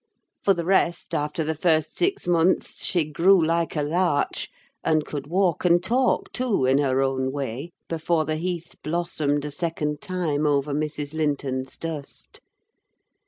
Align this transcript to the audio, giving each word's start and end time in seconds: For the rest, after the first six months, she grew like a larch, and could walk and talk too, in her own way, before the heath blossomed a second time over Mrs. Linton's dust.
For 0.43 0.55
the 0.55 0.65
rest, 0.65 1.13
after 1.13 1.43
the 1.43 1.53
first 1.53 1.95
six 1.95 2.25
months, 2.25 2.83
she 2.83 3.03
grew 3.05 3.39
like 3.45 3.75
a 3.75 3.83
larch, 3.83 4.49
and 4.83 5.05
could 5.05 5.27
walk 5.27 5.63
and 5.63 5.83
talk 5.83 6.31
too, 6.33 6.65
in 6.65 6.79
her 6.79 7.03
own 7.03 7.31
way, 7.31 7.69
before 7.87 8.25
the 8.25 8.37
heath 8.37 8.73
blossomed 8.83 9.45
a 9.45 9.51
second 9.51 10.01
time 10.01 10.47
over 10.47 10.73
Mrs. 10.73 11.13
Linton's 11.13 11.77
dust. 11.77 12.39